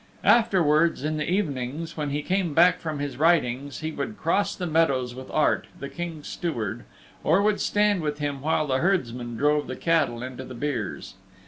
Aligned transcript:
Afterwards, 0.23 1.03
in 1.03 1.17
the 1.17 1.29
evenings, 1.29 1.95
when 1.95 2.09
he 2.09 2.23
came 2.23 2.55
back 2.55 2.79
from 2.79 2.97
his 2.97 3.17
ridings, 3.17 3.81
he 3.81 3.91
would 3.91 4.17
cross 4.17 4.55
the 4.55 4.65
meadows 4.65 5.13
with 5.13 5.29
Art, 5.29 5.67
the 5.79 5.89
King's 5.89 6.27
Steward, 6.27 6.85
or 7.23 7.43
would 7.43 7.59
stand 7.61 8.01
with 8.01 8.17
him 8.17 8.41
while 8.41 8.65
the 8.65 8.79
herdsmen 8.79 9.37
drove 9.37 9.67
the 9.67 9.75
cattle 9.75 10.23
into 10.23 10.43
the 10.43 10.55
byres. 10.55 11.13